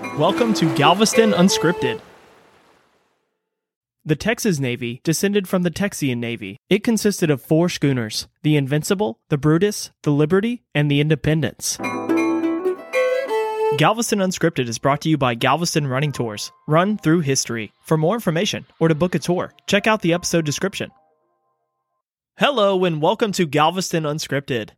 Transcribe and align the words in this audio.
Welcome 0.00 0.54
to 0.54 0.74
Galveston 0.76 1.32
Unscripted. 1.32 2.00
The 4.02 4.16
Texas 4.16 4.58
Navy 4.58 5.02
descended 5.04 5.46
from 5.46 5.62
the 5.62 5.70
Texian 5.70 6.16
Navy. 6.16 6.56
It 6.70 6.82
consisted 6.82 7.30
of 7.30 7.42
four 7.42 7.68
schooners 7.68 8.26
the 8.42 8.56
Invincible, 8.56 9.20
the 9.28 9.36
Brutus, 9.36 9.90
the 10.02 10.10
Liberty, 10.10 10.62
and 10.74 10.90
the 10.90 11.02
Independence. 11.02 11.76
Galveston 13.76 14.20
Unscripted 14.20 14.68
is 14.68 14.78
brought 14.78 15.02
to 15.02 15.10
you 15.10 15.18
by 15.18 15.34
Galveston 15.34 15.86
Running 15.86 16.12
Tours, 16.12 16.50
run 16.66 16.96
through 16.96 17.20
history. 17.20 17.70
For 17.82 17.98
more 17.98 18.14
information 18.14 18.64
or 18.78 18.88
to 18.88 18.94
book 18.94 19.14
a 19.14 19.18
tour, 19.18 19.52
check 19.66 19.86
out 19.86 20.00
the 20.00 20.14
episode 20.14 20.46
description. 20.46 20.90
Hello, 22.38 22.86
and 22.86 23.02
welcome 23.02 23.32
to 23.32 23.44
Galveston 23.44 24.04
Unscripted. 24.04 24.70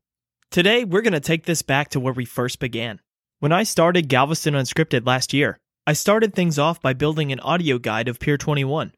Today, 0.50 0.82
we're 0.82 1.02
going 1.02 1.12
to 1.12 1.20
take 1.20 1.44
this 1.46 1.62
back 1.62 1.90
to 1.90 2.00
where 2.00 2.12
we 2.12 2.24
first 2.24 2.58
began. 2.58 2.98
When 3.42 3.50
I 3.50 3.64
started 3.64 4.08
Galveston 4.08 4.54
Unscripted 4.54 5.04
last 5.04 5.32
year, 5.32 5.58
I 5.84 5.94
started 5.94 6.32
things 6.32 6.60
off 6.60 6.80
by 6.80 6.92
building 6.92 7.32
an 7.32 7.40
audio 7.40 7.76
guide 7.76 8.06
of 8.06 8.20
Pier 8.20 8.38
21. 8.38 8.92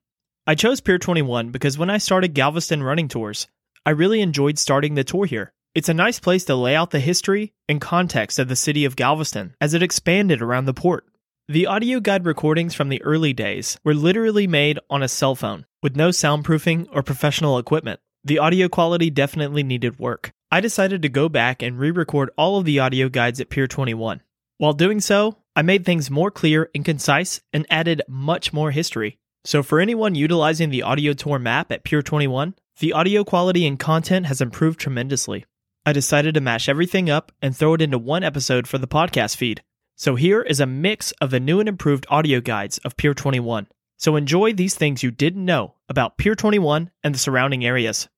I 0.47 0.55
chose 0.55 0.83
Pier 0.83 0.99
21 0.99 1.49
because 1.49 1.79
when 1.79 1.89
I 1.89 1.97
started 1.97 2.35
Galveston 2.35 2.83
running 2.83 3.09
tours, 3.09 3.49
I 3.87 3.93
really 3.93 4.21
enjoyed 4.21 4.59
starting 4.59 4.97
the 4.97 5.03
tour 5.03 5.25
here. 5.25 5.55
It's 5.75 5.89
a 5.89 5.95
nice 5.95 6.21
place 6.21 6.45
to 6.45 6.57
lay 6.57 6.77
out 6.77 6.91
the 6.91 7.01
history 7.01 7.55
and 7.71 7.81
context 7.81 8.39
of 8.39 8.49
the 8.49 8.55
city 8.55 8.85
of 8.85 8.97
Galveston 8.97 9.55
as 9.63 9.73
it 9.73 9.83
expanded 9.83 10.43
around 10.43 10.67
the 10.67 10.75
port. 10.75 11.07
The 11.49 11.67
audio 11.67 11.99
guide 11.99 12.27
recordings 12.27 12.75
from 12.75 12.91
the 12.91 13.01
early 13.01 13.33
days 13.33 13.79
were 13.83 13.95
literally 13.95 14.47
made 14.47 14.79
on 14.91 15.03
a 15.03 15.09
cell 15.09 15.35
phone 15.35 15.65
with 15.83 15.97
no 15.97 16.11
soundproofing 16.11 16.87
or 16.93 17.03
professional 17.03 17.57
equipment. 17.57 17.99
The 18.25 18.41
audio 18.41 18.69
quality 18.69 19.09
definitely 19.09 19.63
needed 19.63 19.99
work. 19.99 20.33
I 20.51 20.61
decided 20.61 21.01
to 21.01 21.09
go 21.09 21.31
back 21.31 21.63
and 21.63 21.79
re 21.79 21.91
record 21.91 22.29
all 22.37 22.59
of 22.59 22.67
the 22.67 22.81
audio 22.81 23.09
guides 23.09 23.41
at 23.41 23.49
Pier 23.49 23.67
21. 23.67 24.21
While 24.59 24.73
doing 24.73 25.01
so, 25.01 25.39
I 25.57 25.63
made 25.63 25.85
things 25.85 26.11
more 26.11 26.31
clear 26.31 26.71
and 26.75 26.85
concise 26.85 27.41
and 27.53 27.67
added 27.71 28.03
much 28.09 28.53
more 28.53 28.71
history. 28.71 29.19
So, 29.45 29.63
for 29.63 29.81
anyone 29.81 30.15
utilizing 30.15 30.71
the 30.71 30.83
audio 30.83 31.13
tour 31.13 31.39
map 31.39 31.73
at 31.73 31.85
Pier 31.85 32.03
21, 32.03 32.55
the 32.79 32.93
audio 32.93 33.25
quality 33.25 33.67
and 33.67 33.79
content 33.79 34.27
has 34.27 34.41
improved 34.41 34.79
tremendously. 34.79 35.45
I 35.85 35.93
decided 35.93 36.35
to 36.35 36.41
mash 36.41 36.69
everything 36.69 37.11
up 37.11 37.33
and 37.43 37.55
throw 37.55 37.75
it 37.75 37.83
into 37.83 37.99
one 37.99 38.23
episode 38.23 38.67
for 38.67 38.79
the 38.79 38.87
podcast 38.87 39.37
feed. 39.37 39.63
So, 39.97 40.15
here 40.15 40.43
is 40.43 40.61
a 40.61 40.67
mix 40.67 41.11
of 41.21 41.31
the 41.31 41.41
new 41.41 41.59
and 41.59 41.69
improved 41.69 42.07
audio 42.09 42.41
guides 42.41 42.79
of 42.79 42.97
Pier 42.97 43.13
21. 43.13 43.67
So, 43.97 44.15
enjoy 44.15 44.53
these 44.53 44.77
things 44.77 45.03
you 45.03 45.11
didn't 45.11 45.45
know 45.45 45.75
about 45.89 46.17
Pier 46.17 46.37
21 46.37 46.91
and 47.03 47.15
the 47.15 47.19
surrounding 47.19 47.65
areas. 47.65 48.09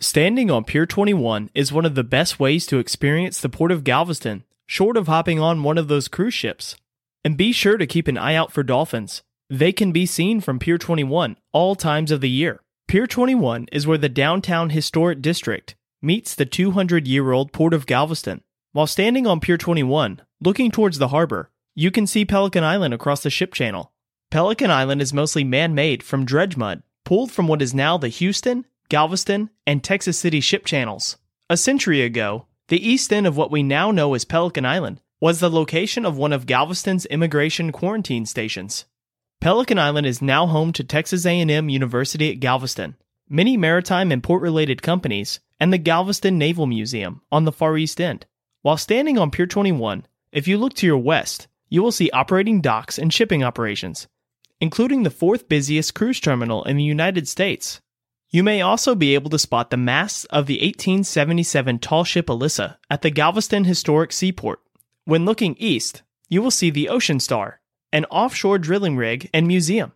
Standing 0.00 0.48
on 0.48 0.62
Pier 0.62 0.86
21 0.86 1.50
is 1.54 1.72
one 1.72 1.84
of 1.84 1.96
the 1.96 2.04
best 2.04 2.38
ways 2.38 2.66
to 2.66 2.78
experience 2.78 3.40
the 3.40 3.48
Port 3.48 3.72
of 3.72 3.82
Galveston, 3.82 4.44
short 4.64 4.96
of 4.96 5.08
hopping 5.08 5.40
on 5.40 5.64
one 5.64 5.76
of 5.76 5.88
those 5.88 6.06
cruise 6.06 6.34
ships. 6.34 6.76
And 7.24 7.36
be 7.36 7.50
sure 7.50 7.76
to 7.76 7.86
keep 7.86 8.06
an 8.06 8.16
eye 8.16 8.36
out 8.36 8.52
for 8.52 8.62
dolphins. 8.62 9.24
They 9.50 9.72
can 9.72 9.90
be 9.90 10.06
seen 10.06 10.40
from 10.40 10.60
Pier 10.60 10.78
21 10.78 11.36
all 11.52 11.74
times 11.74 12.12
of 12.12 12.20
the 12.20 12.30
year. 12.30 12.60
Pier 12.86 13.08
21 13.08 13.66
is 13.72 13.88
where 13.88 13.98
the 13.98 14.08
downtown 14.08 14.70
historic 14.70 15.20
district 15.20 15.74
meets 16.00 16.32
the 16.32 16.46
200 16.46 17.08
year 17.08 17.32
old 17.32 17.52
Port 17.52 17.74
of 17.74 17.86
Galveston. 17.86 18.42
While 18.70 18.86
standing 18.86 19.26
on 19.26 19.40
Pier 19.40 19.58
21, 19.58 20.22
looking 20.40 20.70
towards 20.70 20.98
the 20.98 21.08
harbor, 21.08 21.50
you 21.74 21.90
can 21.90 22.06
see 22.06 22.24
Pelican 22.24 22.62
Island 22.62 22.94
across 22.94 23.24
the 23.24 23.30
ship 23.30 23.52
channel. 23.52 23.90
Pelican 24.30 24.70
Island 24.70 25.02
is 25.02 25.12
mostly 25.12 25.42
man 25.42 25.74
made 25.74 26.04
from 26.04 26.24
dredge 26.24 26.56
mud, 26.56 26.84
pulled 27.04 27.32
from 27.32 27.48
what 27.48 27.60
is 27.60 27.74
now 27.74 27.98
the 27.98 28.06
Houston 28.06 28.64
Galveston, 28.88 29.50
and 29.66 29.84
Texas 29.84 30.18
City 30.18 30.40
ship 30.40 30.64
channels. 30.64 31.18
A 31.50 31.56
century 31.56 32.02
ago, 32.02 32.46
the 32.68 32.86
east 32.86 33.12
end 33.12 33.26
of 33.26 33.36
what 33.36 33.50
we 33.50 33.62
now 33.62 33.90
know 33.90 34.14
as 34.14 34.24
Pelican 34.24 34.64
Island 34.64 35.00
was 35.20 35.40
the 35.40 35.50
location 35.50 36.06
of 36.06 36.16
one 36.16 36.32
of 36.32 36.46
Galveston's 36.46 37.06
immigration 37.06 37.72
quarantine 37.72 38.24
stations. 38.24 38.86
Pelican 39.40 39.78
Island 39.78 40.06
is 40.06 40.22
now 40.22 40.46
home 40.46 40.72
to 40.72 40.84
Texas 40.84 41.26
A&M 41.26 41.68
University 41.68 42.30
at 42.30 42.40
Galveston, 42.40 42.96
many 43.28 43.56
maritime 43.56 44.10
and 44.10 44.22
port-related 44.22 44.82
companies, 44.82 45.40
and 45.60 45.72
the 45.72 45.78
Galveston 45.78 46.38
Naval 46.38 46.66
Museum 46.66 47.20
on 47.30 47.44
the 47.44 47.52
far 47.52 47.76
east 47.76 48.00
end. 48.00 48.26
While 48.62 48.76
standing 48.76 49.18
on 49.18 49.30
Pier 49.30 49.46
21, 49.46 50.06
if 50.32 50.48
you 50.48 50.56
look 50.58 50.74
to 50.74 50.86
your 50.86 50.98
west, 50.98 51.46
you 51.68 51.82
will 51.82 51.92
see 51.92 52.10
operating 52.10 52.60
docks 52.60 52.98
and 52.98 53.12
shipping 53.12 53.44
operations, 53.44 54.08
including 54.60 55.02
the 55.02 55.10
fourth 55.10 55.48
busiest 55.48 55.94
cruise 55.94 56.20
terminal 56.20 56.64
in 56.64 56.76
the 56.76 56.82
United 56.82 57.28
States, 57.28 57.80
you 58.30 58.42
may 58.42 58.60
also 58.60 58.94
be 58.94 59.14
able 59.14 59.30
to 59.30 59.38
spot 59.38 59.70
the 59.70 59.76
masts 59.76 60.24
of 60.26 60.46
the 60.46 60.56
1877 60.56 61.78
tall 61.78 62.04
ship 62.04 62.28
Elissa 62.28 62.78
at 62.90 63.02
the 63.02 63.10
Galveston 63.10 63.64
Historic 63.64 64.12
Seaport. 64.12 64.60
When 65.04 65.24
looking 65.24 65.56
east, 65.58 66.02
you 66.28 66.42
will 66.42 66.50
see 66.50 66.68
the 66.68 66.90
Ocean 66.90 67.20
Star, 67.20 67.60
an 67.90 68.04
offshore 68.06 68.58
drilling 68.58 68.96
rig 68.96 69.30
and 69.32 69.46
museum. 69.46 69.92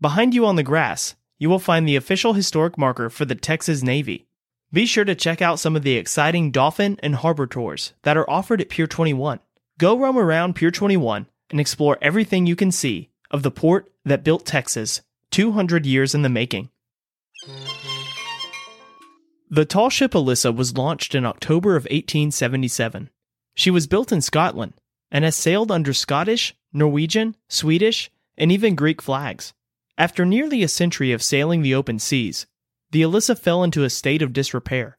Behind 0.00 0.34
you 0.34 0.46
on 0.46 0.54
the 0.54 0.62
grass, 0.62 1.16
you 1.38 1.50
will 1.50 1.58
find 1.58 1.88
the 1.88 1.96
official 1.96 2.34
historic 2.34 2.78
marker 2.78 3.10
for 3.10 3.24
the 3.24 3.34
Texas 3.34 3.82
Navy. 3.82 4.26
Be 4.72 4.86
sure 4.86 5.04
to 5.04 5.14
check 5.16 5.42
out 5.42 5.58
some 5.58 5.74
of 5.74 5.82
the 5.82 5.96
exciting 5.96 6.52
dolphin 6.52 6.98
and 7.02 7.16
harbor 7.16 7.46
tours 7.46 7.92
that 8.02 8.16
are 8.16 8.28
offered 8.30 8.60
at 8.60 8.68
Pier 8.68 8.86
21. 8.86 9.40
Go 9.78 9.98
roam 9.98 10.16
around 10.16 10.54
Pier 10.54 10.70
21 10.70 11.26
and 11.50 11.60
explore 11.60 11.98
everything 12.00 12.46
you 12.46 12.54
can 12.54 12.70
see 12.70 13.10
of 13.32 13.42
the 13.42 13.50
port 13.50 13.90
that 14.04 14.22
built 14.22 14.46
Texas 14.46 15.02
200 15.32 15.84
years 15.86 16.14
in 16.14 16.22
the 16.22 16.28
making. 16.28 16.70
The 19.50 19.64
tall 19.64 19.90
ship 19.90 20.14
Elissa 20.14 20.52
was 20.52 20.76
launched 20.76 21.14
in 21.14 21.26
October 21.26 21.76
of 21.76 21.84
1877. 21.84 23.10
She 23.54 23.70
was 23.70 23.86
built 23.86 24.10
in 24.10 24.20
Scotland 24.20 24.74
and 25.10 25.24
has 25.24 25.36
sailed 25.36 25.70
under 25.70 25.92
Scottish, 25.92 26.54
Norwegian, 26.72 27.36
Swedish, 27.48 28.10
and 28.36 28.50
even 28.50 28.74
Greek 28.74 29.00
flags. 29.00 29.52
After 29.96 30.24
nearly 30.24 30.62
a 30.62 30.68
century 30.68 31.12
of 31.12 31.22
sailing 31.22 31.62
the 31.62 31.74
open 31.74 31.98
seas, 31.98 32.46
the 32.90 33.02
Elissa 33.02 33.36
fell 33.36 33.62
into 33.62 33.84
a 33.84 33.90
state 33.90 34.22
of 34.22 34.32
disrepair. 34.32 34.98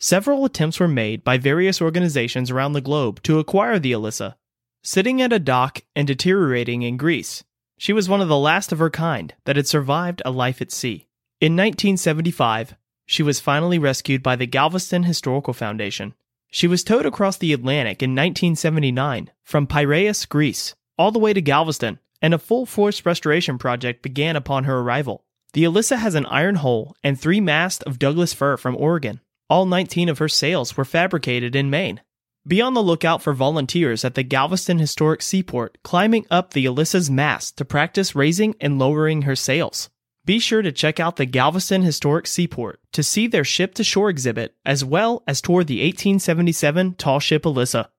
Several 0.00 0.44
attempts 0.44 0.80
were 0.80 0.88
made 0.88 1.22
by 1.22 1.38
various 1.38 1.80
organizations 1.80 2.50
around 2.50 2.72
the 2.72 2.80
globe 2.80 3.22
to 3.22 3.38
acquire 3.38 3.78
the 3.78 3.92
Elissa. 3.92 4.36
Sitting 4.82 5.22
at 5.22 5.32
a 5.32 5.38
dock 5.38 5.82
and 5.94 6.08
deteriorating 6.08 6.82
in 6.82 6.96
Greece, 6.96 7.44
she 7.78 7.92
was 7.92 8.08
one 8.08 8.20
of 8.20 8.28
the 8.28 8.38
last 8.38 8.72
of 8.72 8.80
her 8.80 8.90
kind 8.90 9.34
that 9.44 9.54
had 9.54 9.68
survived 9.68 10.22
a 10.24 10.32
life 10.32 10.60
at 10.60 10.72
sea. 10.72 11.06
In 11.40 11.52
1975, 11.52 12.74
she 13.12 13.22
was 13.22 13.40
finally 13.40 13.78
rescued 13.78 14.22
by 14.22 14.34
the 14.34 14.46
Galveston 14.46 15.02
Historical 15.02 15.52
Foundation. 15.52 16.14
She 16.50 16.66
was 16.66 16.82
towed 16.82 17.04
across 17.04 17.36
the 17.36 17.52
Atlantic 17.52 18.02
in 18.02 18.12
1979 18.12 19.30
from 19.42 19.66
Piraeus, 19.66 20.24
Greece, 20.24 20.74
all 20.96 21.10
the 21.10 21.18
way 21.18 21.34
to 21.34 21.42
Galveston, 21.42 21.98
and 22.22 22.32
a 22.32 22.38
full 22.38 22.64
force 22.64 23.04
restoration 23.04 23.58
project 23.58 24.02
began 24.02 24.34
upon 24.34 24.64
her 24.64 24.78
arrival. 24.78 25.24
The 25.52 25.64
Elissa 25.64 25.98
has 25.98 26.14
an 26.14 26.24
iron 26.24 26.54
hull 26.54 26.96
and 27.04 27.20
three 27.20 27.38
masts 27.38 27.82
of 27.82 27.98
Douglas 27.98 28.32
fir 28.32 28.56
from 28.56 28.78
Oregon. 28.78 29.20
All 29.50 29.66
19 29.66 30.08
of 30.08 30.16
her 30.16 30.28
sails 30.28 30.74
were 30.78 30.86
fabricated 30.86 31.54
in 31.54 31.68
Maine. 31.68 32.00
Be 32.46 32.62
on 32.62 32.72
the 32.72 32.82
lookout 32.82 33.20
for 33.20 33.34
volunteers 33.34 34.06
at 34.06 34.14
the 34.14 34.22
Galveston 34.22 34.78
Historic 34.78 35.20
Seaport 35.20 35.76
climbing 35.82 36.24
up 36.30 36.54
the 36.54 36.64
Elissa's 36.64 37.10
mast 37.10 37.58
to 37.58 37.66
practice 37.66 38.14
raising 38.14 38.54
and 38.58 38.78
lowering 38.78 39.22
her 39.22 39.36
sails. 39.36 39.90
Be 40.24 40.38
sure 40.38 40.62
to 40.62 40.70
check 40.70 41.00
out 41.00 41.16
the 41.16 41.26
Galveston 41.26 41.82
Historic 41.82 42.28
Seaport 42.28 42.78
to 42.92 43.02
see 43.02 43.26
their 43.26 43.42
ship 43.42 43.74
to 43.74 43.82
shore 43.82 44.08
exhibit 44.08 44.54
as 44.64 44.84
well 44.84 45.24
as 45.26 45.40
tour 45.40 45.64
the 45.64 45.80
1877 45.80 46.94
tall 46.94 47.18
ship 47.18 47.44
Elissa. 47.44 47.90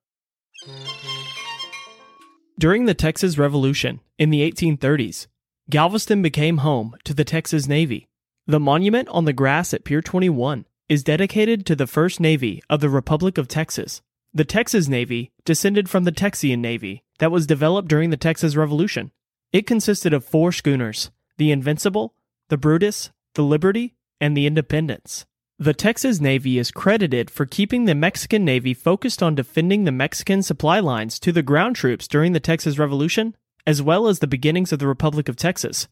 During 2.58 2.86
the 2.86 2.94
Texas 2.94 3.38
Revolution 3.38 4.00
in 4.18 4.30
the 4.30 4.50
1830s, 4.50 5.28
Galveston 5.70 6.22
became 6.22 6.60
home 6.60 6.96
to 7.04 7.14
the 7.14 7.26
Texas 7.26 7.68
Navy. 7.68 8.08
The 8.48 8.60
monument 8.60 9.10
on 9.10 9.26
the 9.26 9.34
grass 9.34 9.74
at 9.74 9.84
Pier 9.84 10.02
21 10.02 10.66
is 10.88 11.04
dedicated 11.04 11.66
to 11.66 11.76
the 11.76 11.88
First 11.88 12.22
Navy 12.22 12.64
of 12.70 12.80
the 12.80 12.90
Republic 12.90 13.38
of 13.38 13.50
Texas. 13.50 14.02
The 14.34 14.46
Texas 14.46 14.88
Navy 14.88 15.34
descended 15.44 15.90
from 15.90 16.06
the 16.06 16.12
Texian 16.14 16.60
Navy 16.60 17.04
that 17.20 17.32
was 17.32 17.46
developed 17.46 17.90
during 17.90 18.12
the 18.12 18.18
Texas 18.18 18.56
Revolution. 18.56 19.12
It 19.52 19.68
consisted 19.68 20.14
of 20.14 20.24
four 20.24 20.54
schooners 20.54 21.12
the 21.38 21.52
Invincible, 21.52 22.14
the 22.54 22.58
Brutus, 22.60 23.10
the 23.34 23.42
Liberty, 23.42 23.96
and 24.22 24.38
the 24.38 24.46
Independence. 24.46 25.26
The 25.58 25.74
Texas 25.74 26.22
Navy 26.22 26.60
is 26.60 26.70
credited 26.70 27.32
for 27.32 27.48
keeping 27.48 27.86
the 27.86 27.96
Mexican 27.96 28.46
Navy 28.46 28.76
focused 28.76 29.24
on 29.24 29.34
defending 29.34 29.86
the 29.86 29.92
Mexican 29.92 30.44
supply 30.44 30.80
lines 30.80 31.20
to 31.22 31.32
the 31.32 31.42
ground 31.42 31.76
troops 31.76 32.08
during 32.08 32.34
the 32.34 32.40
Texas 32.40 32.78
Revolution, 32.78 33.36
as 33.66 33.82
well 33.82 34.06
as 34.06 34.20
the 34.20 34.28
beginnings 34.28 34.72
of 34.72 34.78
the 34.78 34.86
Republic 34.86 35.28
of 35.28 35.36
Texas. 35.36 35.88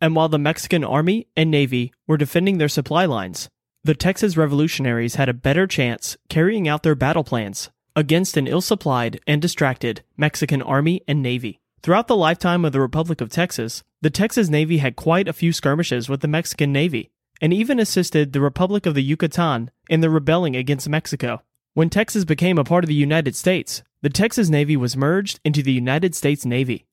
And 0.00 0.16
while 0.16 0.28
the 0.28 0.36
Mexican 0.36 0.82
Army 0.82 1.28
and 1.36 1.48
Navy 1.48 1.92
were 2.08 2.16
defending 2.16 2.58
their 2.58 2.68
supply 2.68 3.04
lines, 3.04 3.48
the 3.84 3.94
Texas 3.94 4.36
revolutionaries 4.36 5.14
had 5.14 5.28
a 5.28 5.32
better 5.32 5.68
chance 5.68 6.16
carrying 6.28 6.66
out 6.66 6.82
their 6.82 6.96
battle 6.96 7.22
plans 7.22 7.70
against 7.94 8.36
an 8.36 8.48
ill 8.48 8.62
supplied 8.62 9.20
and 9.28 9.40
distracted 9.40 10.02
Mexican 10.16 10.60
Army 10.60 11.02
and 11.06 11.22
Navy. 11.22 11.60
Throughout 11.82 12.08
the 12.08 12.16
lifetime 12.16 12.66
of 12.66 12.72
the 12.72 12.80
Republic 12.80 13.22
of 13.22 13.30
Texas, 13.30 13.82
the 14.02 14.10
Texas 14.10 14.50
Navy 14.50 14.78
had 14.78 14.96
quite 14.96 15.28
a 15.28 15.32
few 15.32 15.50
skirmishes 15.50 16.10
with 16.10 16.20
the 16.20 16.28
Mexican 16.28 16.72
Navy, 16.72 17.10
and 17.40 17.54
even 17.54 17.80
assisted 17.80 18.32
the 18.32 18.40
Republic 18.40 18.84
of 18.84 18.94
the 18.94 19.02
Yucatan 19.02 19.70
in 19.88 20.00
the 20.00 20.10
rebelling 20.10 20.54
against 20.54 20.90
Mexico. 20.90 21.40
When 21.72 21.88
Texas 21.88 22.26
became 22.26 22.58
a 22.58 22.64
part 22.64 22.84
of 22.84 22.88
the 22.88 22.94
United 22.94 23.34
States, 23.34 23.82
the 24.02 24.10
Texas 24.10 24.50
Navy 24.50 24.76
was 24.76 24.94
merged 24.94 25.40
into 25.42 25.62
the 25.62 25.72
United 25.72 26.14
States 26.14 26.44
Navy. 26.44 26.84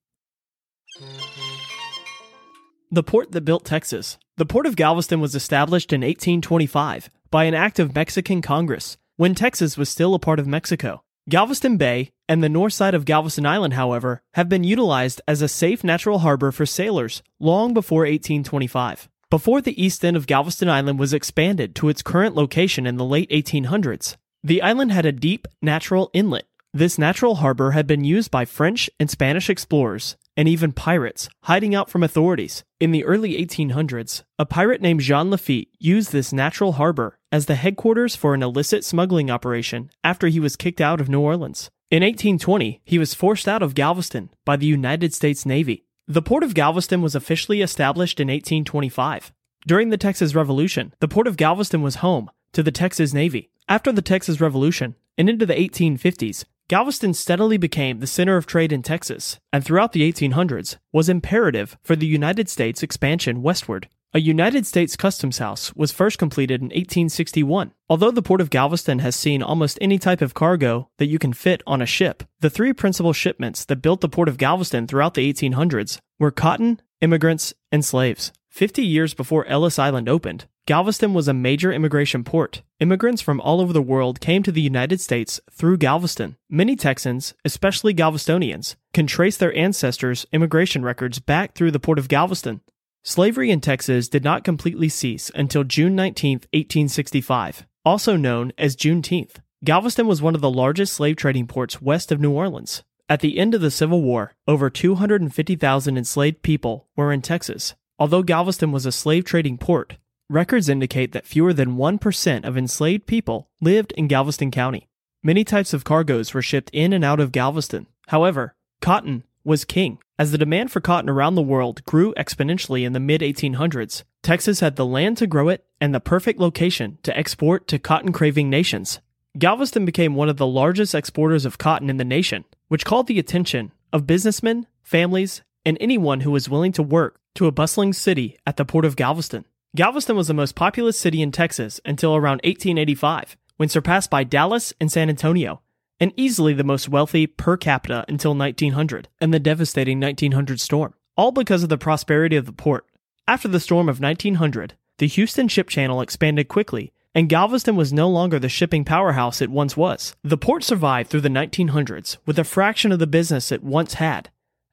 The 2.89 3.03
port 3.03 3.33
that 3.33 3.41
built 3.41 3.65
Texas. 3.65 4.17
The 4.37 4.45
Port 4.45 4.65
of 4.65 4.77
Galveston 4.77 5.19
was 5.19 5.35
established 5.35 5.91
in 5.91 5.99
1825 5.99 7.09
by 7.29 7.43
an 7.43 7.53
act 7.53 7.79
of 7.79 7.93
Mexican 7.93 8.41
Congress 8.41 8.97
when 9.17 9.35
Texas 9.35 9.77
was 9.77 9.89
still 9.89 10.13
a 10.13 10.19
part 10.19 10.39
of 10.39 10.47
Mexico. 10.47 11.03
Galveston 11.29 11.75
Bay 11.75 12.12
and 12.29 12.41
the 12.41 12.47
north 12.47 12.71
side 12.71 12.94
of 12.94 13.03
Galveston 13.03 13.45
Island, 13.45 13.74
however, 13.74 14.21
have 14.35 14.47
been 14.47 14.63
utilized 14.63 15.19
as 15.27 15.41
a 15.41 15.50
safe 15.50 15.83
natural 15.83 16.19
harbor 16.19 16.53
for 16.53 16.65
sailors 16.65 17.21
long 17.38 17.74
before 17.74 18.03
1825. 18.03 19.09
Before 19.29 19.59
the 19.59 19.83
east 19.83 20.06
end 20.06 20.15
of 20.15 20.25
Galveston 20.25 20.69
Island 20.69 21.00
was 21.00 21.13
expanded 21.13 21.75
to 21.75 21.89
its 21.89 22.01
current 22.01 22.33
location 22.35 22.88
in 22.88 22.95
the 22.95 23.03
late 23.03 23.29
1800s, 23.29 24.15
the 24.41 24.62
island 24.62 24.94
had 24.94 25.06
a 25.06 25.12
deep 25.12 25.50
natural 25.62 26.09
inlet. 26.13 26.45
This 26.74 26.97
natural 26.97 27.35
harbor 27.35 27.71
had 27.71 27.88
been 27.88 28.06
used 28.06 28.31
by 28.31 28.45
French 28.45 28.89
and 28.97 29.09
Spanish 29.09 29.50
explorers 29.50 30.15
and 30.38 30.47
even 30.47 30.71
pirates 30.71 31.27
hiding 31.44 31.75
out 31.75 31.89
from 31.89 32.03
authorities. 32.03 32.63
In 32.80 32.91
the 32.91 33.03
early 33.03 33.33
1800s, 33.33 34.23
a 34.39 34.45
pirate 34.45 34.81
named 34.81 35.01
Jean 35.01 35.30
Lafitte 35.30 35.68
used 35.77 36.13
this 36.13 36.31
natural 36.31 36.73
harbor 36.73 37.16
as 37.31 37.45
the 37.45 37.56
headquarters 37.56 38.15
for 38.15 38.33
an 38.33 38.44
illicit 38.44 38.83
smuggling 38.83 39.29
operation 39.29 39.89
after 40.03 40.27
he 40.27 40.39
was 40.39 40.56
kicked 40.56 40.81
out 40.81 41.01
of 41.01 41.09
New 41.09 41.19
Orleans. 41.19 41.69
In 41.89 42.03
1820, 42.03 42.81
he 42.83 43.00
was 43.00 43.13
forced 43.13 43.47
out 43.47 43.62
of 43.62 43.75
Galveston 43.75 44.29
by 44.45 44.57
the 44.57 44.65
United 44.65 45.13
States 45.13 45.45
Navy. 45.45 45.85
The 46.07 46.21
port 46.21 46.44
of 46.44 46.53
Galveston 46.53 47.01
was 47.01 47.15
officially 47.15 47.62
established 47.62 48.19
in 48.19 48.27
1825. 48.27 49.33
During 49.65 49.89
the 49.89 49.97
Texas 49.97 50.35
Revolution, 50.35 50.94
the 51.00 51.07
port 51.07 51.27
of 51.27 51.38
Galveston 51.38 51.81
was 51.81 51.95
home 51.95 52.29
to 52.53 52.63
the 52.63 52.71
Texas 52.71 53.13
Navy. 53.13 53.50
After 53.68 53.91
the 53.91 54.01
Texas 54.01 54.39
Revolution 54.39 54.95
and 55.18 55.30
into 55.30 55.45
the 55.45 55.56
1850s, 55.56 56.45
Galveston 56.69 57.13
steadily 57.13 57.57
became 57.57 58.00
the 58.00 58.07
center 58.07 58.35
of 58.35 58.45
trade 58.45 58.73
in 58.73 58.81
Texas, 58.81 59.39
and 59.53 59.63
throughout 59.63 59.94
the 59.94 60.09
1800s 60.12 60.75
was 60.91 61.07
imperative 61.07 61.77
for 61.83 61.95
the 61.95 62.06
United 62.06 62.50
States 62.50 62.83
expansion 62.83 63.41
westward. 63.41 63.88
A 64.13 64.21
United 64.21 64.65
States 64.65 64.95
Customs 64.95 65.39
House 65.39 65.75
was 65.75 65.92
first 65.92 66.18
completed 66.18 66.62
in 66.62 66.68
1861. 66.68 67.74
Although 67.89 68.12
the 68.12 68.21
Port 68.21 68.39
of 68.39 68.50
Galveston 68.50 69.00
has 69.00 69.18
seen 69.18 69.44
almost 69.44 69.77
any 69.81 70.00
type 70.00 70.21
of 70.21 70.33
cargo 70.33 70.89
that 70.98 71.07
you 71.07 71.19
can 71.19 71.33
fit 71.33 71.62
on 71.68 71.81
a 71.81 71.86
ship, 71.86 72.24
the 72.39 72.50
three 72.50 72.71
principal 72.71 73.12
shipments 73.12 73.65
that 73.65 73.81
built 73.81 74.00
the 74.00 74.07
Port 74.07 74.30
of 74.30 74.38
Galveston 74.38 74.88
throughout 74.88 75.15
the 75.15 75.33
1800s 75.33 76.00
were 76.19 76.31
cotton, 76.31 76.81
immigrants, 77.01 77.54
and 77.69 77.83
slaves. 77.83 78.31
Fifty 78.50 78.81
years 78.81 79.13
before 79.13 79.45
Ellis 79.45 79.77
Island 79.77 80.07
opened, 80.07 80.45
Galveston 80.65 81.13
was 81.13 81.27
a 81.27 81.33
major 81.33 81.74
immigration 81.74 82.24
port. 82.24 82.62
Immigrants 82.80 83.21
from 83.21 83.42
all 83.42 83.59
over 83.59 83.74
the 83.74 83.81
world 83.81 84.21
came 84.21 84.42
to 84.44 84.54
the 84.54 84.62
United 84.62 85.01
States 85.01 85.42
through 85.51 85.77
Galveston. 85.77 86.38
Many 86.50 86.77
Texans, 86.77 87.33
especially 87.44 87.94
Galvestonians, 87.94 88.77
can 88.94 89.06
trace 89.06 89.36
their 89.36 89.56
ancestors' 89.56 90.25
immigration 90.31 90.83
records 90.83 91.19
back 91.19 91.56
through 91.56 91.71
the 91.71 91.80
port 91.80 92.00
of 92.00 92.07
Galveston. 92.07 92.62
Slavery 93.07 93.51
in 93.51 93.62
Texas 93.62 94.09
did 94.09 94.25
not 94.25 94.44
completely 94.44 94.89
cease 94.89 95.31
until 95.33 95.63
June 95.63 95.95
19, 95.95 96.39
1865, 96.51 97.65
also 97.86 98.18
known 98.18 98.51
as 98.57 98.75
Juneteenth. 98.75 99.38
Galveston 99.63 100.07
was 100.07 100.21
one 100.21 100.36
of 100.36 100.42
the 100.42 100.51
largest 100.51 100.92
slave 100.92 101.15
trading 101.15 101.48
ports 101.48 101.81
west 101.81 102.12
of 102.12 102.19
New 102.19 102.31
Orleans. 102.31 102.83
At 103.07 103.21
the 103.21 103.39
end 103.39 103.56
of 103.56 103.62
the 103.62 103.71
Civil 103.71 104.01
War, 104.01 104.33
over 104.45 104.69
250,000 104.69 105.98
enslaved 105.98 106.42
people 106.42 106.89
were 106.98 107.13
in 107.13 107.21
Texas. 107.21 107.75
Although 107.98 108.24
Galveston 108.24 108.74
was 108.74 108.86
a 108.86 108.92
slave 108.92 109.24
trading 109.24 109.57
port, 109.57 109.95
Records 110.30 110.68
indicate 110.68 111.13
that 111.13 111.25
fewer 111.25 111.54
than 111.54 111.77
1% 111.77 112.44
of 112.44 112.57
enslaved 112.57 113.07
people 113.07 113.50
lived 113.62 113.94
in 113.94 114.09
Galveston 114.09 114.51
County. 114.51 114.89
Many 115.24 115.45
types 115.45 115.74
of 115.74 115.86
cargoes 115.86 116.33
were 116.33 116.42
shipped 116.42 116.71
in 116.74 116.92
and 116.92 117.06
out 117.06 117.21
of 117.21 117.31
Galveston. 117.31 117.88
However, 118.07 118.54
cotton 118.81 119.24
was 119.47 119.65
king. 119.65 119.97
As 120.19 120.31
the 120.31 120.38
demand 120.38 120.71
for 120.71 120.81
cotton 120.81 121.09
around 121.09 121.35
the 121.35 121.41
world 121.41 121.83
grew 121.85 122.13
exponentially 122.15 122.85
in 122.85 122.94
the 122.94 122.99
mid 122.99 123.21
1800s, 123.21 124.03
Texas 124.21 124.59
had 124.59 124.75
the 124.75 124.85
land 124.85 125.17
to 125.17 125.25
grow 125.25 125.49
it 125.49 125.65
and 125.79 125.95
the 125.95 125.99
perfect 125.99 126.39
location 126.39 126.97
to 127.03 127.17
export 127.17 127.67
to 127.69 127.79
cotton 127.79 128.11
craving 128.11 128.49
nations. 128.49 128.99
Galveston 129.39 129.85
became 129.85 130.15
one 130.15 130.29
of 130.29 130.38
the 130.38 130.47
largest 130.47 130.94
exporters 130.94 131.45
of 131.45 131.57
cotton 131.57 131.89
in 131.89 131.97
the 131.97 132.03
nation, 132.03 132.44
which 132.67 132.85
called 132.85 133.07
the 133.07 133.19
attention 133.19 133.71
of 133.94 134.05
businessmen, 134.07 134.67
families, 134.83 135.44
and 135.65 135.77
anyone 135.79 136.21
who 136.21 136.31
was 136.31 136.49
willing 136.49 136.71
to 136.73 136.83
work 136.83 137.19
to 137.35 137.45
a 137.45 137.51
bustling 137.51 137.94
city 137.94 138.38
at 138.45 138.57
the 138.57 138.65
port 138.65 138.83
of 138.83 138.95
Galveston. 138.95 139.45
Galveston 139.75 140.15
was 140.15 140.27
the 140.27 140.33
most 140.33 140.55
populous 140.55 140.97
city 140.97 141.21
in 141.21 141.31
Texas 141.31 141.79
until 141.85 142.15
around 142.15 142.41
1885, 142.44 143.38
when 143.57 143.69
surpassed 143.69 144.09
by 144.09 144.23
Dallas 144.23 144.73
and 144.81 144.91
San 144.91 145.07
Antonio, 145.09 145.61
and 145.99 146.13
easily 146.15 146.53
the 146.53 146.63
most 146.63 146.89
wealthy 146.89 147.27
per 147.27 147.57
capita 147.57 148.05
until 148.07 148.35
1900 148.35 149.07
and 149.19 149.33
the 149.33 149.39
devastating 149.39 149.99
1900 149.99 150.59
storm, 150.59 150.94
all 151.15 151.31
because 151.31 151.63
of 151.63 151.69
the 151.69 151.77
prosperity 151.77 152.35
of 152.35 152.45
the 152.45 152.51
port. 152.51 152.85
After 153.27 153.47
the 153.47 153.59
storm 153.59 153.89
of 153.89 153.99
1900, 153.99 154.75
the 154.99 155.07
Houston 155.07 155.47
ship 155.47 155.69
channel 155.69 156.01
expanded 156.01 156.47
quickly, 156.47 156.91
and 157.13 157.29
Galveston 157.29 157.75
was 157.75 157.91
no 157.91 158.07
longer 158.09 158.39
the 158.39 158.49
shipping 158.49 158.85
powerhouse 158.85 159.41
it 159.41 159.49
once 159.49 159.75
was. 159.75 160.15
The 160.23 160.38
port 160.38 160.63
survived 160.63 161.09
through 161.09 161.21
the 161.21 161.29
1900s 161.29 162.17
with 162.25 162.38
a 162.39 162.44
fraction 162.44 162.91
of 162.91 162.99
the 162.99 163.07
business 163.07 163.51
it 163.51 163.63
once 163.63 163.95
had, 163.95 164.29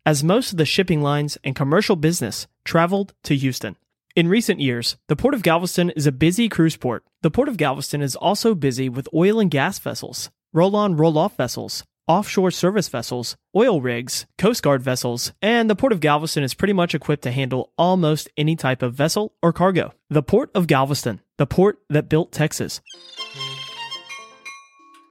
as 0.06 0.22
most 0.22 0.52
of 0.52 0.58
the 0.58 0.66
shipping 0.66 1.00
lines 1.00 1.38
and 1.42 1.56
commercial 1.56 1.96
business 1.96 2.46
traveled 2.64 3.14
to 3.24 3.36
Houston. 3.36 3.76
In 4.14 4.28
recent 4.28 4.60
years, 4.60 4.96
the 5.08 5.16
Port 5.16 5.34
of 5.34 5.42
Galveston 5.42 5.90
is 5.90 6.06
a 6.06 6.12
busy 6.12 6.48
cruise 6.48 6.76
port. 6.76 7.02
The 7.22 7.30
Port 7.30 7.48
of 7.48 7.56
Galveston 7.56 8.00
is 8.00 8.14
also 8.14 8.54
busy 8.54 8.88
with 8.88 9.08
oil 9.12 9.40
and 9.40 9.50
gas 9.50 9.78
vessels, 9.78 10.30
roll 10.54 10.76
on 10.76 10.96
roll 10.96 11.18
off 11.18 11.36
vessels, 11.36 11.84
offshore 12.06 12.52
service 12.52 12.88
vessels, 12.88 13.36
oil 13.56 13.80
rigs, 13.80 14.24
Coast 14.38 14.62
Guard 14.62 14.80
vessels, 14.80 15.32
and 15.42 15.68
the 15.68 15.74
Port 15.74 15.92
of 15.92 16.00
Galveston 16.00 16.44
is 16.44 16.54
pretty 16.54 16.72
much 16.72 16.94
equipped 16.94 17.24
to 17.24 17.32
handle 17.32 17.72
almost 17.76 18.30
any 18.36 18.54
type 18.56 18.80
of 18.80 18.94
vessel 18.94 19.34
or 19.42 19.52
cargo. 19.52 19.92
The 20.08 20.22
Port 20.22 20.50
of 20.54 20.68
Galveston, 20.68 21.20
the 21.36 21.46
port 21.46 21.80
that 21.90 22.08
built 22.08 22.30
Texas. 22.30 22.80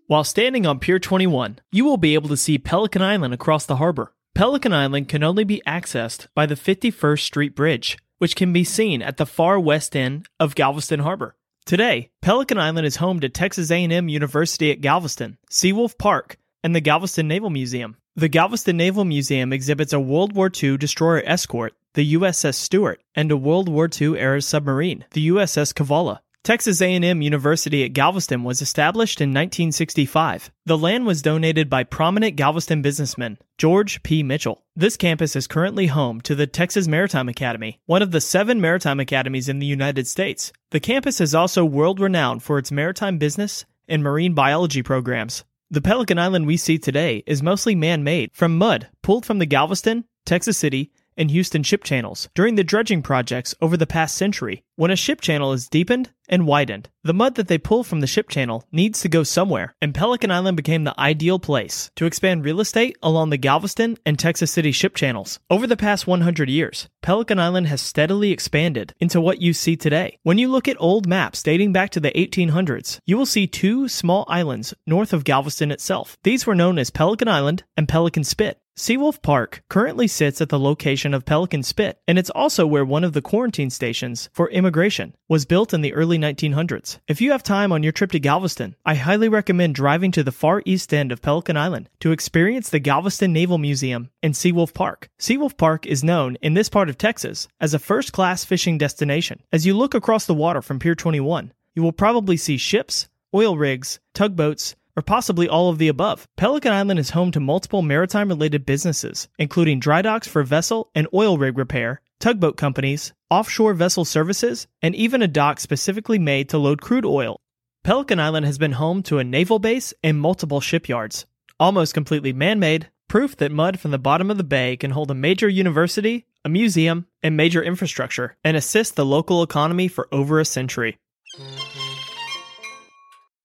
While 0.08 0.24
standing 0.24 0.66
on 0.66 0.80
Pier 0.80 1.00
21, 1.00 1.60
you 1.72 1.86
will 1.86 1.98
be 1.98 2.14
able 2.14 2.30
to 2.30 2.38
see 2.38 2.58
Pelican 2.58 3.02
Island 3.02 3.34
across 3.34 3.66
the 3.66 3.78
harbor. 3.78 4.14
Pelican 4.36 4.74
Island 4.74 5.10
can 5.10 5.24
only 5.24 5.44
be 5.44 5.62
accessed 5.68 6.28
by 6.34 6.46
the 6.46 6.56
51st 6.56 7.20
Street 7.20 7.56
Bridge, 7.56 7.98
which 8.18 8.36
can 8.36 8.54
be 8.54 8.64
seen 8.64 9.02
at 9.02 9.18
the 9.18 9.26
far 9.26 9.60
west 9.60 9.96
end 9.96 10.28
of 10.40 10.56
Galveston 10.56 11.02
Harbor. 11.02 11.36
Today, 11.66 12.10
Pelican 12.22 12.58
Island 12.58 12.86
is 12.86 12.98
home 12.98 13.22
to 13.22 13.30
Texas 13.30 13.72
A&M 13.72 14.10
University 14.10 14.70
at 14.72 14.82
Galveston, 14.82 15.38
Seawolf 15.50 15.98
Park, 15.98 16.36
and 16.62 16.76
the 16.76 16.82
Galveston 16.82 17.30
Naval 17.30 17.50
Museum. 17.50 17.96
The 18.18 18.28
Galveston 18.28 18.76
Naval 18.76 19.06
Museum 19.06 19.54
exhibits 19.54 19.94
a 19.94 20.00
World 20.00 20.36
War 20.36 20.52
II 20.62 20.76
destroyer 20.76 21.24
escort, 21.26 21.74
the 21.94 22.16
USS 22.16 22.56
Stewart, 22.56 23.02
and 23.16 23.32
a 23.32 23.38
World 23.38 23.70
War 23.70 23.90
II 23.90 24.20
era 24.20 24.42
submarine, 24.42 25.06
the 25.12 25.30
USS 25.30 25.74
Cavalla. 25.74 26.20
Texas 26.44 26.82
A&M 26.82 27.22
University 27.22 27.86
at 27.86 27.94
Galveston 27.94 28.44
was 28.44 28.62
established 28.62 29.22
in 29.22 29.30
1965. 29.30 30.52
The 30.66 30.78
land 30.78 31.06
was 31.06 31.22
donated 31.22 31.70
by 31.70 31.86
prominent 31.86 32.36
Galveston 32.36 32.82
businessman 32.82 33.38
George 33.58 34.04
P. 34.04 34.24
Mitchell. 34.24 34.62
This 34.76 34.98
campus 34.98 35.38
is 35.38 35.48
currently 35.48 35.88
home 35.88 36.20
to 36.20 36.36
the 36.36 36.46
Texas 36.46 36.86
Maritime 36.86 37.30
Academy, 37.30 37.80
one 37.86 38.02
of 38.02 38.12
the 38.12 38.20
seven 38.20 38.60
maritime 38.60 39.00
academies 39.00 39.48
in 39.48 39.60
the 39.60 39.66
United 39.66 40.06
States. 40.06 40.52
The 40.72 40.82
campus 40.82 41.22
is 41.22 41.34
also 41.34 41.64
world 41.64 42.02
renowned 42.02 42.44
for 42.44 42.58
its 42.58 42.74
maritime 42.74 43.18
business 43.18 43.64
and 43.88 44.04
marine 44.04 44.34
biology 44.34 44.84
programs. 44.84 45.46
The 45.72 45.80
Pelican 45.80 46.20
Island 46.20 46.46
we 46.46 46.58
see 46.58 46.78
today 46.78 47.24
is 47.26 47.42
mostly 47.42 47.74
man 47.74 48.04
made 48.04 48.32
from 48.34 48.58
mud 48.58 48.90
pulled 49.02 49.26
from 49.26 49.40
the 49.40 49.46
Galveston, 49.46 50.04
Texas 50.26 50.58
City, 50.58 50.92
and 51.18 51.32
Houston 51.32 51.64
ship 51.64 51.84
channels 51.84 52.30
during 52.36 52.56
the 52.56 52.64
dredging 52.64 53.02
projects 53.02 53.56
over 53.62 53.78
the 53.78 53.88
past 53.88 54.16
century. 54.16 54.64
When 54.76 54.90
a 54.90 54.96
ship 54.96 55.22
channel 55.22 55.54
is 55.54 55.70
deepened 55.70 56.12
and 56.28 56.48
widened, 56.48 56.90
the 57.04 57.14
mud 57.14 57.36
that 57.36 57.48
they 57.48 57.60
pull 57.60 57.84
from 57.84 58.00
the 58.00 58.08
ship 58.08 58.28
channel 58.28 58.64
needs 58.72 59.02
to 59.02 59.10
go 59.10 59.22
somewhere, 59.22 59.76
and 59.82 59.94
Pelican 59.94 60.32
Island 60.32 60.58
became 60.58 60.84
the 60.84 61.00
ideal 61.00 61.38
place 61.38 61.92
to 61.96 62.08
expand 62.08 62.44
real 62.44 62.60
estate 62.60 62.98
along 63.04 63.30
the 63.30 63.38
Galveston 63.38 63.98
and 64.04 64.18
Texas 64.18 64.52
City 64.52 64.72
ship 64.72 64.96
channels. 64.96 65.40
Over 65.52 65.68
the 65.68 65.78
past 65.78 66.08
100 66.08 66.50
years, 66.50 66.90
Pelican 67.04 67.38
Island 67.38 67.68
has 67.68 67.82
steadily 67.82 68.32
expanded 68.32 68.96
into 69.00 69.22
what 69.22 69.42
you 69.42 69.54
see 69.54 69.76
today. 69.76 70.18
When 70.24 70.40
you 70.40 70.48
look 70.48 70.68
at 70.68 70.78
old 70.80 71.08
maps 71.08 71.44
dating 71.44 71.72
back 71.72 71.92
to 71.92 72.00
the 72.00 72.12
1800s, 72.12 72.98
you 73.06 73.16
will 73.16 73.28
see 73.28 73.46
two 73.46 73.88
small 73.88 74.26
islands 74.28 74.74
north 74.88 75.14
of 75.14 75.26
Galveston 75.26 75.70
itself. 75.70 76.18
These 76.24 76.48
were 76.48 76.56
known 76.56 76.80
as 76.80 76.90
Pelican 76.90 77.28
Island 77.28 77.64
and 77.78 77.88
Pelican 77.88 78.24
Spit. 78.24 78.58
Seawolf 78.76 79.22
Park 79.22 79.64
currently 79.70 80.08
sits 80.08 80.42
at 80.42 80.50
the 80.50 80.58
location 80.58 81.14
of 81.14 81.26
Pelican 81.26 81.62
Spit, 81.62 82.00
and 82.08 82.18
it's 82.18 82.32
also 82.32 82.66
where 82.66 82.84
one 82.84 83.04
of 83.04 83.14
the 83.14 83.22
quarantine 83.22 83.70
stations 83.70 84.32
for 84.34 84.50
immigration 84.50 85.14
was 85.30 85.46
built 85.46 85.76
in 85.76 85.82
the 85.82 85.94
early 85.94 86.18
1900s. 86.18 86.98
If 87.08 87.22
you 87.22 87.34
have 87.34 87.44
time 87.44 87.72
on 87.72 87.84
your 87.84 87.92
trip 87.92 88.12
to 88.14 88.20
Galveston, 88.20 88.76
I 88.84 88.96
highly 88.96 89.30
recommend 89.30 89.76
driving 89.76 90.12
to 90.14 90.24
the 90.24 90.32
far 90.32 90.64
east 90.66 90.92
end 90.92 91.12
of 91.12 91.22
Pelican 91.22 91.56
Island 91.56 91.88
to 92.00 92.12
experience 92.12 92.72
the 92.72 92.80
Galveston 92.80 93.32
Naval 93.32 93.60
Museum 93.60 94.10
and 94.24 94.34
Seawolf 94.34 94.74
Park. 94.74 95.08
Seawolf 95.20 95.56
Park 95.56 95.86
is 95.86 96.04
known 96.04 96.36
in 96.42 96.56
this 96.56 96.70
part 96.70 96.90
of 96.90 96.98
Texas 96.98 97.48
as 97.62 97.76
a 97.76 97.80
first 97.80 98.12
class 98.12 98.44
fishing 98.44 98.80
destination. 98.80 99.40
As 99.52 99.68
you 99.68 99.76
look 99.76 99.94
across 99.94 100.26
the 100.26 100.34
water 100.34 100.64
from 100.64 100.80
Pier 100.80 100.96
21, 100.96 101.54
you 101.76 101.84
will 101.84 101.92
probably 101.92 102.38
see 102.38 102.58
ships, 102.58 103.08
oil 103.36 103.56
rigs, 103.56 104.00
tugboats, 104.16 104.76
or 104.96 105.04
possibly 105.04 105.48
all 105.48 105.70
of 105.70 105.78
the 105.78 105.88
above. 105.88 106.28
Pelican 106.38 106.72
Island 106.72 107.00
is 107.00 107.12
home 107.12 107.32
to 107.32 107.40
multiple 107.40 107.82
maritime 107.82 108.30
related 108.30 108.66
businesses, 108.66 109.28
including 109.38 109.80
dry 109.80 110.02
docks 110.02 110.28
for 110.28 110.44
vessel 110.44 110.90
and 110.94 111.08
oil 111.14 111.38
rig 111.38 111.58
repair, 111.58 112.02
tugboat 112.20 112.58
companies, 112.58 113.14
offshore 113.30 113.74
vessel 113.74 114.06
services, 114.06 114.68
and 114.82 114.96
even 114.96 115.22
a 115.22 115.28
dock 115.28 115.60
specifically 115.60 116.20
made 116.20 116.50
to 116.50 116.58
load 116.58 116.82
crude 116.82 117.06
oil. 117.06 117.40
Pelican 117.84 118.20
Island 118.20 118.46
has 118.46 118.58
been 118.58 118.74
home 118.74 119.04
to 119.04 119.20
a 119.20 119.24
naval 119.24 119.60
base 119.60 119.94
and 120.04 120.20
multiple 120.20 120.62
shipyards. 120.62 121.26
Almost 121.60 121.94
completely 121.94 122.32
man 122.32 122.60
made, 122.60 122.90
proof 123.10 123.36
that 123.38 123.52
mud 123.52 123.80
from 123.80 123.92
the 123.92 124.00
bottom 124.00 124.32
of 124.32 124.38
the 124.38 124.44
bay 124.44 124.78
can 124.78 124.92
hold 124.92 125.12
a 125.12 125.16
major 125.16 125.50
university, 125.50 126.26
a 126.46 126.50
museum, 126.50 127.08
and 127.22 127.36
major 127.36 127.62
infrastructure, 127.62 128.38
and 128.44 128.56
assist 128.56 128.96
the 128.96 129.06
local 129.06 129.44
economy 129.44 129.88
for 129.88 130.08
over 130.12 130.40
a 130.40 130.46
century. 130.46 130.98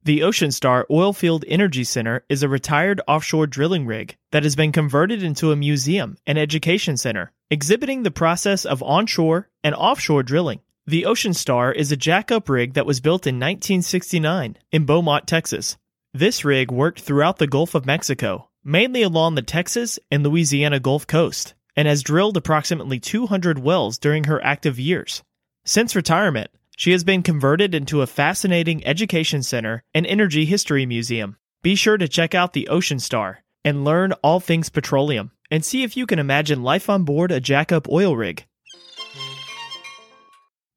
The 0.09 0.23
Ocean 0.23 0.53
Star 0.53 0.87
Oilfield 0.91 1.45
Energy 1.47 1.85
Center 1.85 2.25
is 2.31 2.43
a 2.43 2.49
retired 2.49 3.03
offshore 3.07 3.47
drilling 3.47 3.85
rig 3.85 4.17
that 4.33 4.43
has 4.43 4.57
been 4.57 4.73
converted 4.73 5.23
into 5.23 5.53
a 5.53 5.57
museum 5.57 6.17
and 6.27 6.39
education 6.39 6.97
center, 6.97 7.31
exhibiting 7.51 8.05
the 8.05 8.11
process 8.11 8.65
of 8.65 8.83
onshore 8.83 9.51
and 9.63 9.75
offshore 9.75 10.23
drilling. 10.23 10.61
The 10.87 11.05
Ocean 11.05 11.35
Star 11.35 11.73
is 11.73 11.93
a 11.93 11.97
jackup 11.99 12.49
rig 12.49 12.73
that 12.73 12.87
was 12.87 13.03
built 13.03 13.27
in 13.27 13.35
1969 13.35 14.57
in 14.73 14.87
Beaumont, 14.87 15.27
Texas. 15.27 15.77
This 16.15 16.43
rig 16.43 16.73
worked 16.73 17.01
throughout 17.01 17.37
the 17.37 17.47
Gulf 17.47 17.75
of 17.75 17.85
Mexico, 17.85 18.49
mainly 18.65 19.03
along 19.03 19.35
the 19.35 19.43
Texas 19.43 19.99
and 20.11 20.25
Louisiana 20.25 20.81
Gulf 20.81 21.07
Coast, 21.07 21.53
and 21.77 21.87
has 21.87 22.03
drilled 22.03 22.39
approximately 22.39 22.99
200 22.99 23.59
wells 23.59 23.99
during 23.99 24.25
her 24.25 24.43
active 24.43 24.79
years. 24.79 25.23
Since 25.67 25.95
retirement, 25.95 26.51
she 26.79 26.93
has 26.93 27.03
been 27.03 27.25
converted 27.25 27.75
into 27.75 28.03
a 28.03 28.07
fascinating 28.07 28.87
education 28.87 29.43
center 29.43 29.83
and 29.93 30.07
energy 30.07 30.45
history 30.45 30.87
museum. 30.87 31.37
Be 31.61 31.75
sure 31.75 31.99
to 31.99 32.07
check 32.07 32.37
out 32.37 32.53
the 32.53 32.69
Ocean 32.69 33.01
Star 33.01 33.43
and 33.65 33.85
learn 33.85 34.13
all 34.23 34.39
things 34.39 34.69
petroleum 34.69 35.33
and 35.51 35.65
see 35.65 35.83
if 35.83 35.97
you 35.97 36.07
can 36.07 36.21
imagine 36.21 36.63
life 36.63 36.89
on 36.89 37.03
board 37.03 37.33
a 37.33 37.41
jackup 37.41 37.89
oil 37.91 38.15
rig. 38.15 38.47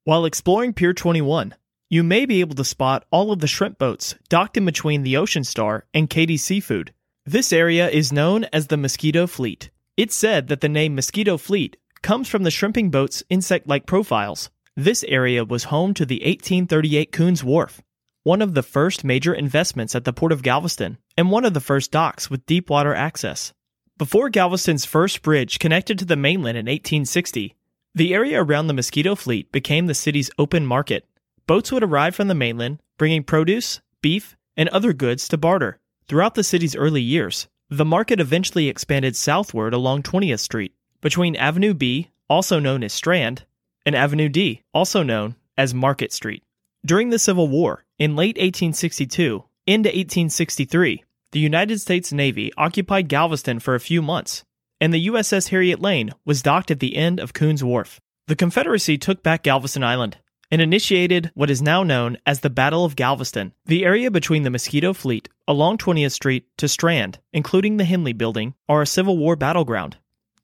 While 0.04 0.26
exploring 0.26 0.74
Pier 0.74 0.92
21, 0.92 1.54
you 1.88 2.02
may 2.02 2.26
be 2.26 2.40
able 2.40 2.56
to 2.56 2.66
spot 2.66 3.06
all 3.12 3.32
of 3.32 3.38
the 3.38 3.46
shrimp 3.46 3.78
boats 3.78 4.16
docked 4.28 4.58
in 4.58 4.66
between 4.66 5.04
the 5.04 5.18
Ocean 5.18 5.44
Star 5.44 5.86
and 5.94 6.10
Katie's 6.10 6.44
Seafood. 6.44 6.96
This 7.28 7.54
area 7.54 7.88
is 7.88 8.12
known 8.12 8.46
as 8.46 8.68
the 8.68 8.78
Mosquito 8.78 9.28
Fleet. 9.28 9.70
It's 9.98 10.16
said 10.16 10.48
that 10.48 10.62
the 10.62 10.70
name 10.70 10.96
Mosquito 10.96 11.38
Fleet 11.38 11.78
comes 12.02 12.28
from 12.28 12.42
the 12.42 12.50
shrimping 12.50 12.90
boat's 12.90 13.22
insect 13.30 13.68
like 13.68 13.86
profiles. 13.86 14.50
This 14.78 15.04
area 15.04 15.44
was 15.44 15.66
home 15.66 15.94
to 15.96 16.06
the 16.06 16.20
1838 16.20 17.12
Kuhn's 17.12 17.44
Wharf, 17.44 17.82
one 18.24 18.42
of 18.42 18.54
the 18.54 18.64
first 18.64 19.04
major 19.04 19.34
investments 19.34 19.96
at 19.96 20.06
the 20.06 20.14
Port 20.14 20.32
of 20.32 20.44
Galveston, 20.44 20.98
and 21.18 21.30
one 21.30 21.44
of 21.44 21.54
the 21.54 21.60
first 21.60 21.92
docks 21.92 22.30
with 22.30 22.46
deep 22.46 22.70
water 22.70 22.96
access. 22.96 23.52
Before 23.98 24.30
Galveston's 24.30 24.86
first 24.86 25.24
bridge 25.24 25.60
connected 25.60 26.00
to 26.00 26.06
the 26.06 26.16
mainland 26.16 26.58
in 26.58 26.68
1860, 26.68 27.54
the 27.94 28.14
area 28.14 28.42
around 28.42 28.68
the 28.68 28.74
Mosquito 28.74 29.14
Fleet 29.14 29.52
became 29.52 29.88
the 29.88 29.94
city's 29.94 30.32
open 30.40 30.66
market. 30.66 31.06
Boats 31.48 31.70
would 31.74 31.84
arrive 31.84 32.16
from 32.16 32.30
the 32.30 32.34
mainland, 32.34 32.80
bringing 32.98 33.24
produce, 33.24 33.82
beef, 34.02 34.38
and 34.56 34.70
other 34.70 34.94
goods 34.94 35.28
to 35.28 35.38
barter. 35.38 35.80
Throughout 36.08 36.36
the 36.36 36.46
city's 36.46 36.78
early 36.78 37.02
years, 37.02 37.50
the 37.70 37.84
market 37.84 38.22
eventually 38.22 38.70
expanded 38.70 39.18
southward 39.18 39.74
along 39.74 40.04
20th 40.04 40.40
Street, 40.40 40.74
between 41.02 41.36
Avenue 41.36 41.74
B, 41.74 42.10
also 42.30 42.58
known 42.58 42.86
as 42.86 42.94
Strand, 42.94 43.44
and 43.86 43.96
Avenue 43.96 44.30
D, 44.30 44.64
also 44.74 45.04
known 45.04 45.36
as 45.58 45.74
Market 45.74 46.12
Street. 46.14 46.44
During 46.86 47.10
the 47.10 47.20
Civil 47.20 47.48
War, 47.48 47.86
in 48.00 48.16
late 48.16 48.38
1862 48.38 49.44
into 49.68 49.90
1863, 49.90 51.04
the 51.32 51.40
United 51.40 51.80
States 51.80 52.12
Navy 52.12 52.52
occupied 52.58 53.08
Galveston 53.08 53.60
for 53.60 53.76
a 53.76 53.80
few 53.80 54.02
months, 54.02 54.44
and 54.80 54.94
the 54.94 55.08
USS 55.08 55.50
Harriet 55.50 55.80
Lane 55.80 56.12
was 56.26 56.42
docked 56.42 56.72
at 56.72 56.80
the 56.80 56.96
end 56.96 57.20
of 57.20 57.34
Kuhn's 57.34 57.64
Wharf. 57.64 58.00
The 58.28 58.36
Confederacy 58.36 58.98
took 58.98 59.24
back 59.24 59.44
Galveston 59.44 59.84
Island 59.84 60.18
and 60.50 60.62
initiated 60.62 61.32
what 61.34 61.50
is 61.50 61.62
now 61.62 61.84
known 61.84 62.18
as 62.26 62.42
the 62.42 62.50
Battle 62.50 62.84
of 62.84 62.96
Galveston, 62.96 63.54
the 63.66 63.86
area 63.86 64.12
between 64.12 64.44
the 64.44 64.50
Mosquito 64.50 64.94
Fleet 64.94 65.30
along 65.48 65.78
20th 65.78 66.12
Street 66.12 66.46
to 66.58 66.68
Strand, 66.68 67.20
including 67.32 67.78
the 67.78 67.84
Hendley 67.84 68.18
Building, 68.18 68.54
are 68.68 68.82
a 68.82 68.88
Civil 68.88 69.18
War 69.18 69.36
battleground. 69.36 69.98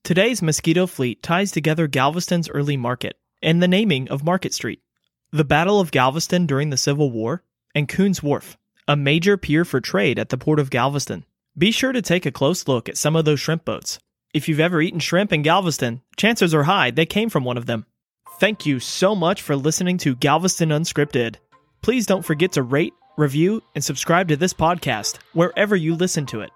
Today's 0.04 0.42
Mosquito 0.42 0.88
Fleet 0.88 1.22
ties 1.22 1.52
together 1.52 1.88
Galveston's 1.88 2.50
early 2.50 2.78
market 2.78 3.18
and 3.48 3.64
the 3.64 3.68
naming 3.68 4.10
of 4.10 4.26
Market 4.26 4.54
Street, 4.54 4.82
the 5.32 5.46
Battle 5.46 5.80
of 5.80 5.90
Galveston 5.90 6.48
during 6.48 6.70
the 6.70 6.76
Civil 6.76 7.12
War, 7.12 7.44
and 7.74 7.88
Kuhn's 7.88 8.22
Wharf, 8.22 8.58
a 8.90 8.98
major 8.98 9.38
pier 9.38 9.64
for 9.64 9.80
trade 9.80 10.20
at 10.20 10.28
the 10.28 10.38
port 10.38 10.60
of 10.60 10.70
Galveston. 10.70 11.24
Be 11.58 11.72
sure 11.72 11.94
to 11.94 12.02
take 12.02 12.26
a 12.26 12.32
close 12.32 12.68
look 12.68 12.90
at 12.90 12.98
some 12.98 13.16
of 13.16 13.24
those 13.24 13.40
shrimp 13.40 13.64
boats. 13.64 14.00
If 14.34 14.50
you've 14.50 14.60
ever 14.60 14.82
eaten 14.82 15.00
shrimp 15.00 15.32
in 15.32 15.44
Galveston, 15.44 16.02
chances 16.18 16.54
are 16.54 16.64
high 16.64 16.92
they 16.92 17.06
came 17.06 17.30
from 17.30 17.46
one 17.46 17.56
of 17.56 17.68
them. 17.68 17.86
Thank 18.42 18.66
you 18.66 18.82
so 18.82 19.16
much 19.16 19.42
for 19.42 19.56
listening 19.56 19.98
to 20.00 20.18
Galveston 20.18 20.70
Unscripted. 20.70 21.38
Please 21.82 22.06
don't 22.06 22.26
forget 22.26 22.52
to 22.52 22.64
rate, 22.64 22.94
review, 23.16 23.64
and 23.76 23.84
subscribe 23.84 24.28
to 24.28 24.36
this 24.36 24.54
podcast 24.54 25.20
wherever 25.32 25.74
you 25.78 25.96
listen 25.96 26.26
to 26.26 26.42
it. 26.42 26.50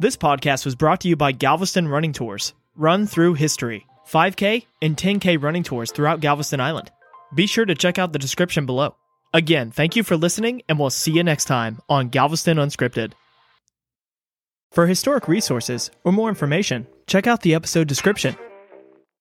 This 0.00 0.16
podcast 0.16 0.64
was 0.64 0.74
brought 0.74 1.02
to 1.02 1.08
you 1.08 1.14
by 1.14 1.30
Galveston 1.30 1.86
Running 1.86 2.12
Tours. 2.12 2.54
Run 2.74 3.06
through 3.06 3.34
history. 3.34 3.86
5K, 4.10 4.66
and 4.82 4.96
10K 4.96 5.42
running 5.42 5.62
tours 5.62 5.92
throughout 5.92 6.20
Galveston 6.20 6.60
Island. 6.60 6.90
Be 7.34 7.46
sure 7.46 7.64
to 7.64 7.74
check 7.74 7.98
out 7.98 8.12
the 8.12 8.18
description 8.18 8.66
below. 8.66 8.96
Again, 9.32 9.70
thank 9.70 9.96
you 9.96 10.02
for 10.02 10.16
listening, 10.16 10.62
and 10.68 10.78
we'll 10.78 10.90
see 10.90 11.12
you 11.12 11.24
next 11.24 11.46
time 11.46 11.80
on 11.88 12.08
Galveston 12.08 12.56
Unscripted. 12.56 13.12
For 14.70 14.86
historic 14.86 15.28
resources 15.28 15.90
or 16.04 16.12
more 16.12 16.28
information, 16.28 16.86
check 17.06 17.26
out 17.26 17.42
the 17.42 17.54
episode 17.54 17.88
description 17.88 18.36